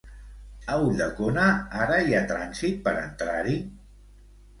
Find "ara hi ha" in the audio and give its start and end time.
1.87-2.21